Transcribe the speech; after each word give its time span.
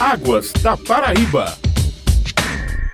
Águas 0.00 0.50
da 0.62 0.78
Paraíba. 0.78 1.69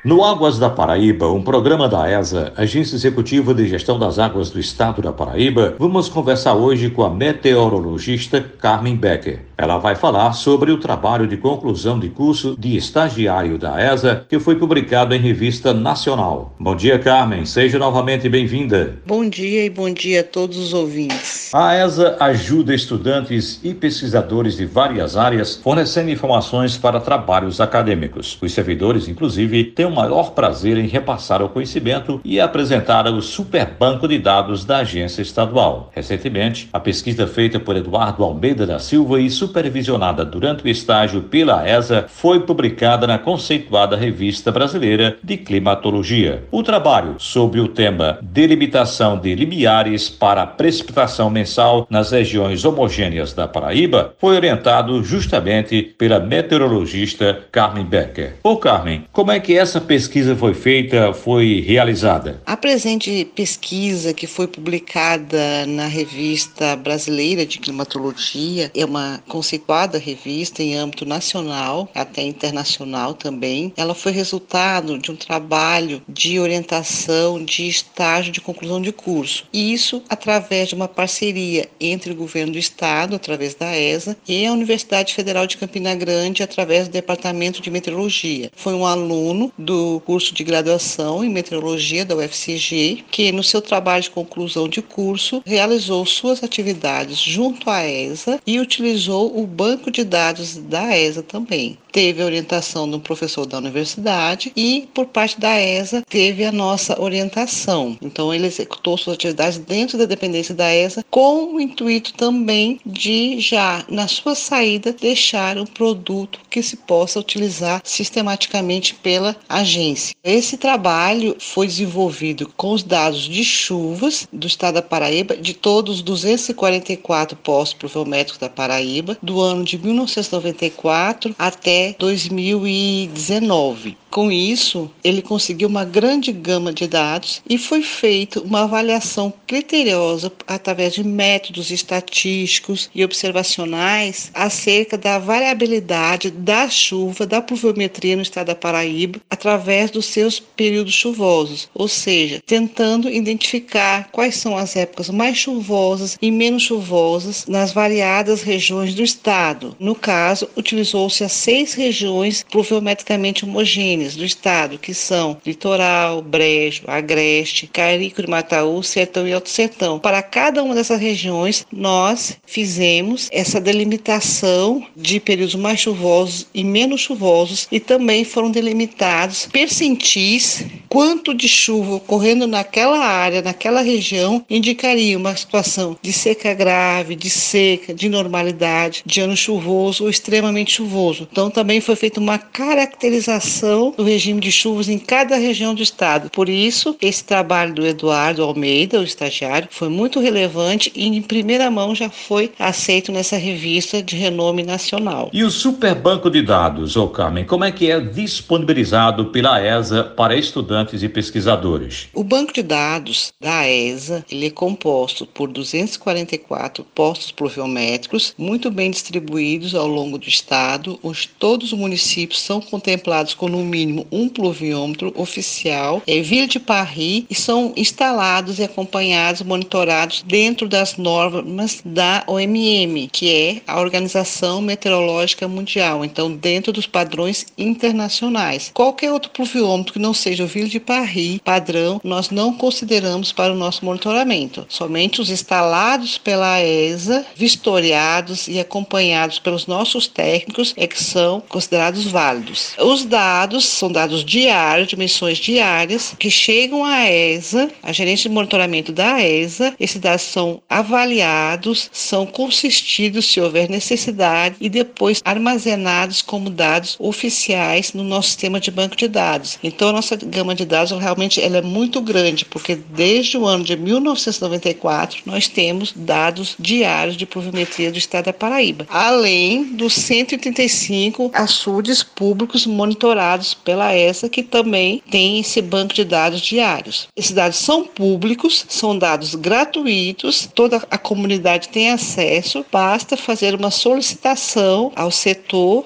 No 0.06 0.22
Águas 0.22 0.56
da 0.56 0.70
Paraíba, 0.70 1.32
um 1.32 1.42
programa 1.42 1.88
da 1.88 2.08
ESA, 2.08 2.52
Agência 2.56 2.94
Executiva 2.94 3.52
de 3.52 3.66
Gestão 3.66 3.98
das 3.98 4.20
Águas 4.20 4.50
do 4.50 4.60
Estado 4.60 5.02
da 5.02 5.12
Paraíba, 5.12 5.74
vamos 5.80 6.08
conversar 6.08 6.54
hoje 6.54 6.88
com 6.90 7.02
a 7.02 7.10
meteorologista 7.10 8.40
Carmen 8.40 8.94
Becker. 8.94 9.40
Ela 9.58 9.78
vai 9.78 9.96
falar 9.96 10.32
sobre 10.34 10.70
o 10.70 10.78
trabalho 10.78 11.26
de 11.26 11.36
conclusão 11.36 11.98
de 11.98 12.08
curso 12.08 12.54
de 12.56 12.76
estagiário 12.76 13.58
da 13.58 13.82
ESA, 13.82 14.24
que 14.28 14.38
foi 14.38 14.54
publicado 14.54 15.12
em 15.12 15.18
revista 15.18 15.74
nacional. 15.74 16.54
Bom 16.60 16.76
dia, 16.76 17.00
Carmen. 17.00 17.44
Seja 17.44 17.76
novamente 17.76 18.28
bem-vinda. 18.28 18.98
Bom 19.04 19.28
dia 19.28 19.64
e 19.64 19.70
bom 19.70 19.92
dia 19.92 20.20
a 20.20 20.24
todos 20.24 20.56
os 20.56 20.72
ouvintes. 20.72 21.52
A 21.52 21.74
ESA 21.74 22.16
ajuda 22.20 22.72
estudantes 22.72 23.58
e 23.64 23.74
pesquisadores 23.74 24.56
de 24.56 24.66
várias 24.66 25.16
áreas, 25.16 25.56
fornecendo 25.56 26.10
informações 26.10 26.78
para 26.78 27.00
trabalhos 27.00 27.60
acadêmicos. 27.60 28.38
Os 28.40 28.52
servidores, 28.52 29.08
inclusive, 29.08 29.64
têm 29.64 29.86
um 29.86 29.95
maior 29.96 30.32
prazer 30.32 30.76
em 30.76 30.86
repassar 30.86 31.42
o 31.42 31.48
conhecimento 31.48 32.20
e 32.22 32.38
apresentar 32.38 33.06
o 33.06 33.22
super 33.22 33.66
banco 33.78 34.06
de 34.06 34.18
dados 34.18 34.62
da 34.66 34.78
agência 34.78 35.22
estadual. 35.22 35.90
Recentemente, 35.94 36.68
a 36.70 36.78
pesquisa 36.78 37.26
feita 37.26 37.58
por 37.58 37.76
Eduardo 37.76 38.22
Almeida 38.22 38.66
da 38.66 38.78
Silva 38.78 39.18
e 39.18 39.30
supervisionada 39.30 40.22
durante 40.22 40.62
o 40.62 40.68
estágio 40.68 41.22
pela 41.22 41.66
ESA 41.66 42.04
foi 42.08 42.40
publicada 42.40 43.06
na 43.06 43.18
conceituada 43.18 43.96
Revista 43.96 44.52
Brasileira 44.52 45.16
de 45.24 45.38
Climatologia. 45.38 46.44
O 46.50 46.62
trabalho 46.62 47.14
sobre 47.18 47.58
o 47.58 47.68
tema 47.68 48.18
Delimitação 48.20 49.18
de 49.18 49.34
limiares 49.34 50.10
para 50.10 50.46
precipitação 50.46 51.30
mensal 51.30 51.86
nas 51.88 52.10
regiões 52.10 52.66
homogêneas 52.66 53.32
da 53.32 53.48
Paraíba 53.48 54.14
foi 54.18 54.36
orientado 54.36 55.02
justamente 55.02 55.82
pela 55.96 56.20
meteorologista 56.20 57.40
Carmen 57.50 57.86
Becker. 57.86 58.34
Ô 58.42 58.56
Carmen, 58.56 59.04
como 59.10 59.32
é 59.32 59.40
que 59.40 59.56
essa 59.56 59.80
pesquisa 59.86 60.36
foi 60.36 60.52
feita, 60.52 61.12
foi 61.12 61.60
realizada? 61.60 62.42
A 62.44 62.56
presente 62.56 63.24
pesquisa, 63.34 64.12
que 64.12 64.26
foi 64.26 64.46
publicada 64.46 65.64
na 65.66 65.86
Revista 65.86 66.76
Brasileira 66.76 67.46
de 67.46 67.58
Climatologia, 67.58 68.70
é 68.74 68.84
uma 68.84 69.22
conceituada 69.28 69.98
revista 69.98 70.62
em 70.62 70.74
âmbito 70.74 71.06
nacional, 71.06 71.88
até 71.94 72.22
internacional 72.22 73.14
também. 73.14 73.72
Ela 73.76 73.94
foi 73.94 74.12
resultado 74.12 74.98
de 74.98 75.10
um 75.10 75.16
trabalho 75.16 76.02
de 76.08 76.38
orientação 76.38 77.42
de 77.42 77.68
estágio 77.68 78.32
de 78.32 78.40
conclusão 78.40 78.80
de 78.80 78.92
curso. 78.92 79.44
E 79.52 79.72
isso 79.72 80.02
através 80.08 80.68
de 80.68 80.74
uma 80.74 80.88
parceria 80.88 81.68
entre 81.80 82.12
o 82.12 82.16
governo 82.16 82.52
do 82.52 82.58
estado, 82.58 83.14
através 83.14 83.54
da 83.54 83.76
ESA, 83.76 84.16
e 84.26 84.46
a 84.46 84.52
Universidade 84.52 85.14
Federal 85.14 85.46
de 85.46 85.56
Campina 85.56 85.94
Grande, 85.94 86.42
através 86.42 86.88
do 86.88 86.92
Departamento 86.92 87.62
de 87.62 87.70
Meteorologia. 87.70 88.50
Foi 88.56 88.74
um 88.74 88.84
aluno 88.86 89.52
do 89.66 90.00
curso 90.06 90.32
de 90.32 90.44
graduação 90.44 91.24
em 91.24 91.28
meteorologia 91.28 92.04
da 92.04 92.14
UFCG, 92.14 93.04
que 93.10 93.32
no 93.32 93.42
seu 93.42 93.60
trabalho 93.60 94.04
de 94.04 94.10
conclusão 94.10 94.68
de 94.68 94.80
curso 94.80 95.42
realizou 95.44 96.06
suas 96.06 96.44
atividades 96.44 97.18
junto 97.18 97.68
à 97.68 97.84
ESA 97.84 98.40
e 98.46 98.60
utilizou 98.60 99.36
o 99.36 99.44
banco 99.44 99.90
de 99.90 100.04
dados 100.04 100.56
da 100.56 100.96
ESA 100.96 101.22
também. 101.22 101.76
Teve 101.90 102.22
a 102.22 102.26
orientação 102.26 102.88
de 102.88 102.94
um 102.94 103.00
professor 103.00 103.46
da 103.46 103.58
universidade 103.58 104.52
e, 104.54 104.86
por 104.94 105.06
parte 105.06 105.40
da 105.40 105.60
ESA, 105.60 106.04
teve 106.08 106.44
a 106.44 106.52
nossa 106.52 107.00
orientação. 107.00 107.96
Então, 108.02 108.32
ele 108.32 108.46
executou 108.46 108.96
suas 108.96 109.16
atividades 109.16 109.58
dentro 109.58 109.98
da 109.98 110.04
dependência 110.04 110.54
da 110.54 110.72
ESA, 110.72 111.04
com 111.10 111.54
o 111.54 111.60
intuito 111.60 112.12
também 112.12 112.78
de 112.84 113.40
já, 113.40 113.84
na 113.88 114.06
sua 114.06 114.34
saída, 114.34 114.92
deixar 114.92 115.58
um 115.58 115.64
produto 115.64 116.38
que 116.56 116.62
se 116.62 116.78
possa 116.78 117.20
utilizar 117.20 117.82
sistematicamente 117.84 118.94
pela 118.94 119.36
agência. 119.46 120.16
Esse 120.24 120.56
trabalho 120.56 121.36
foi 121.38 121.66
desenvolvido 121.66 122.50
com 122.56 122.72
os 122.72 122.82
dados 122.82 123.24
de 123.24 123.44
chuvas 123.44 124.26
do 124.32 124.46
estado 124.46 124.76
da 124.76 124.82
Paraíba, 124.82 125.36
de 125.36 125.52
todos 125.52 125.96
os 125.96 126.02
244 126.02 127.36
postos 127.36 127.78
pluviométricos 127.78 128.40
da 128.40 128.48
Paraíba, 128.48 129.18
do 129.22 129.38
ano 129.38 129.64
de 129.64 129.76
1994 129.76 131.36
até 131.38 131.94
2019. 131.98 133.98
Com 134.16 134.32
isso, 134.32 134.90
ele 135.04 135.20
conseguiu 135.20 135.68
uma 135.68 135.84
grande 135.84 136.32
gama 136.32 136.72
de 136.72 136.88
dados 136.88 137.42
e 137.46 137.58
foi 137.58 137.82
feita 137.82 138.40
uma 138.40 138.62
avaliação 138.62 139.30
criteriosa 139.46 140.32
através 140.46 140.94
de 140.94 141.04
métodos 141.04 141.70
estatísticos 141.70 142.88
e 142.94 143.04
observacionais 143.04 144.30
acerca 144.32 144.96
da 144.96 145.18
variabilidade 145.18 146.30
da 146.46 146.70
chuva, 146.70 147.26
da 147.26 147.42
pluviometria 147.42 148.14
no 148.14 148.22
estado 148.22 148.46
da 148.46 148.54
Paraíba, 148.54 149.18
através 149.28 149.90
dos 149.90 150.06
seus 150.06 150.38
períodos 150.38 150.94
chuvosos, 150.94 151.68
ou 151.74 151.88
seja, 151.88 152.40
tentando 152.46 153.10
identificar 153.10 154.08
quais 154.12 154.36
são 154.36 154.56
as 154.56 154.76
épocas 154.76 155.10
mais 155.10 155.36
chuvosas 155.36 156.16
e 156.22 156.30
menos 156.30 156.62
chuvosas 156.62 157.46
nas 157.48 157.72
variadas 157.72 158.42
regiões 158.42 158.94
do 158.94 159.02
estado. 159.02 159.74
No 159.80 159.96
caso, 159.96 160.48
utilizou-se 160.56 161.24
as 161.24 161.32
seis 161.32 161.74
regiões 161.74 162.44
pluviometricamente 162.48 163.44
homogêneas 163.44 164.14
do 164.14 164.24
estado, 164.24 164.78
que 164.78 164.94
são 164.94 165.38
Litoral, 165.44 166.22
Brejo, 166.22 166.84
Agreste, 166.86 167.66
Carico 167.66 168.22
de 168.22 168.30
Mataú, 168.30 168.84
Sertão 168.84 169.26
e 169.26 169.32
Alto 169.32 169.48
Sertão. 169.48 169.98
Para 169.98 170.22
cada 170.22 170.62
uma 170.62 170.76
dessas 170.76 171.00
regiões, 171.00 171.66
nós 171.72 172.38
fizemos 172.46 173.28
essa 173.32 173.60
delimitação 173.60 174.86
de 174.96 175.18
períodos 175.18 175.56
mais 175.56 175.80
chuvosos 175.80 176.35
e 176.52 176.64
menos 176.64 177.00
chuvosos 177.00 177.68
e 177.70 177.78
também 177.78 178.24
foram 178.24 178.50
delimitados 178.50 179.46
percentis 179.46 180.64
quanto 180.88 181.34
de 181.34 181.48
chuva 181.48 181.94
ocorrendo 181.94 182.46
naquela 182.46 182.98
área, 182.98 183.42
naquela 183.42 183.80
região, 183.80 184.44
indicaria 184.48 185.16
uma 185.16 185.36
situação 185.36 185.96
de 186.00 186.12
seca 186.12 186.54
grave, 186.54 187.14
de 187.14 187.28
seca, 187.30 187.92
de 187.92 188.08
normalidade, 188.08 189.02
de 189.04 189.20
ano 189.20 189.36
chuvoso 189.36 190.04
ou 190.04 190.10
extremamente 190.10 190.72
chuvoso. 190.72 191.28
Então 191.30 191.50
também 191.50 191.80
foi 191.80 191.96
feita 191.96 192.20
uma 192.20 192.38
caracterização 192.38 193.92
do 193.96 194.02
regime 194.02 194.40
de 194.40 194.50
chuvas 194.50 194.88
em 194.88 194.98
cada 194.98 195.36
região 195.36 195.74
do 195.74 195.82
estado. 195.82 196.30
Por 196.30 196.48
isso, 196.48 196.96
esse 197.00 197.24
trabalho 197.24 197.74
do 197.74 197.86
Eduardo 197.86 198.42
Almeida, 198.42 199.00
o 199.00 199.04
estagiário, 199.04 199.68
foi 199.70 199.88
muito 199.88 200.20
relevante 200.20 200.92
e 200.94 201.06
em 201.06 201.22
primeira 201.22 201.70
mão 201.70 201.94
já 201.94 202.08
foi 202.08 202.52
aceito 202.58 203.12
nessa 203.12 203.36
revista 203.36 204.02
de 204.02 204.16
renome 204.16 204.62
nacional. 204.62 205.30
E 205.32 205.44
o 205.44 205.50
Super 205.50 205.94
Banco 206.26 206.30
de 206.30 206.42
Dados, 206.42 206.96
ô 206.96 207.06
Carmen, 207.06 207.44
como 207.44 207.62
é 207.62 207.70
que 207.70 207.88
é 207.88 208.00
disponibilizado 208.00 209.26
pela 209.26 209.62
ESA 209.64 210.02
para 210.02 210.36
estudantes 210.36 211.04
e 211.04 211.08
pesquisadores? 211.08 212.08
O 212.12 212.24
banco 212.24 212.52
de 212.52 212.64
dados 212.64 213.32
da 213.40 213.68
ESA, 213.68 214.24
ele 214.28 214.46
é 214.46 214.50
composto 214.50 215.24
por 215.24 215.48
244 215.48 216.84
postos 216.92 217.30
pluviométricos, 217.30 218.34
muito 218.36 218.72
bem 218.72 218.90
distribuídos 218.90 219.72
ao 219.72 219.86
longo 219.86 220.18
do 220.18 220.28
estado, 220.28 220.98
onde 221.00 221.28
todos 221.38 221.72
os 221.72 221.78
municípios 221.78 222.40
são 222.40 222.60
contemplados 222.60 223.32
com 223.32 223.48
no 223.48 223.64
mínimo 223.64 224.04
um 224.10 224.28
pluviômetro 224.28 225.12
oficial, 225.14 226.02
é 226.08 226.20
Vila 226.20 226.48
de 226.48 226.58
Paris, 226.58 227.24
e 227.30 227.36
são 227.36 227.72
instalados 227.76 228.58
e 228.58 228.64
acompanhados, 228.64 229.42
monitorados 229.42 230.24
dentro 230.26 230.68
das 230.68 230.96
normas 230.96 231.82
da 231.84 232.24
OMM, 232.26 233.08
que 233.12 233.32
é 233.32 233.62
a 233.64 233.78
Organização 233.78 234.60
Meteorológica 234.60 235.46
Mundial, 235.46 236.04
então 236.06 236.32
dentro 236.32 236.72
dos 236.72 236.86
padrões 236.86 237.46
internacionais. 237.58 238.70
Qualquer 238.72 239.12
outro 239.12 239.30
pluviômetro 239.30 239.92
que 239.92 239.98
não 239.98 240.14
seja 240.14 240.44
o 240.44 240.46
Vila 240.46 240.68
de 240.68 240.80
Paris 240.80 241.40
padrão, 241.44 242.00
nós 242.02 242.30
não 242.30 242.52
consideramos 242.52 243.32
para 243.32 243.52
o 243.52 243.56
nosso 243.56 243.84
monitoramento. 243.84 244.66
Somente 244.68 245.20
os 245.20 245.30
instalados 245.30 246.18
pela 246.18 246.62
ESA, 246.62 247.26
vistoriados 247.34 248.48
e 248.48 248.58
acompanhados 248.58 249.38
pelos 249.38 249.66
nossos 249.66 250.06
técnicos 250.06 250.74
é 250.76 250.86
que 250.86 251.02
são 251.02 251.42
considerados 251.48 252.04
válidos. 252.04 252.74
Os 252.78 253.04
dados 253.04 253.64
são 253.64 253.90
dados 253.90 254.24
diários, 254.24 254.88
dimensões 254.88 255.38
diárias, 255.38 256.14
que 256.18 256.30
chegam 256.30 256.84
à 256.84 257.10
ESA, 257.10 257.70
a 257.82 257.92
gerência 257.92 258.28
de 258.28 258.34
monitoramento 258.34 258.92
da 258.92 259.22
ESA. 259.22 259.74
Esses 259.78 260.00
dados 260.00 260.22
são 260.22 260.62
avaliados, 260.68 261.90
são 261.92 262.26
consistidos 262.26 263.26
se 263.26 263.40
houver 263.40 263.68
necessidade 263.68 264.56
e 264.60 264.68
depois 264.68 265.20
armazenados 265.24 265.95
como 266.22 266.50
dados 266.50 266.96
oficiais 266.98 267.92
no 267.94 268.04
nosso 268.04 268.28
sistema 268.28 268.60
de 268.60 268.70
banco 268.70 268.96
de 268.96 269.08
dados. 269.08 269.58
Então, 269.62 269.88
a 269.88 269.92
nossa 269.92 270.16
gama 270.16 270.54
de 270.54 270.64
dados 270.64 270.90
realmente 270.98 271.40
ela 271.40 271.58
é 271.58 271.62
muito 271.62 272.00
grande, 272.00 272.44
porque 272.44 272.74
desde 272.74 273.38
o 273.38 273.46
ano 273.46 273.64
de 273.64 273.76
1994 273.76 275.22
nós 275.24 275.48
temos 275.48 275.92
dados 275.96 276.54
diários 276.58 277.16
de 277.16 277.24
pluviometria 277.24 277.90
do 277.90 277.98
estado 277.98 278.26
da 278.26 278.32
Paraíba, 278.32 278.86
além 278.90 279.64
dos 279.64 279.94
135 279.94 281.30
açudes 281.32 282.02
públicos 282.02 282.66
monitorados 282.66 283.54
pela 283.54 283.96
ESA, 283.96 284.28
que 284.28 284.42
também 284.42 285.02
tem 285.10 285.40
esse 285.40 285.62
banco 285.62 285.94
de 285.94 286.04
dados 286.04 286.40
diários. 286.40 287.08
Esses 287.16 287.32
dados 287.32 287.58
são 287.58 287.84
públicos, 287.84 288.66
são 288.68 288.98
dados 288.98 289.34
gratuitos, 289.34 290.48
toda 290.54 290.82
a 290.90 290.98
comunidade 290.98 291.68
tem 291.68 291.90
acesso, 291.90 292.66
basta 292.70 293.16
fazer 293.16 293.54
uma 293.54 293.70
solicitação 293.70 294.92
ao 294.96 295.10
setor 295.10 295.85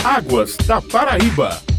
Águas 0.02 0.56
da 0.66 0.80
Paraíba. 0.80 1.69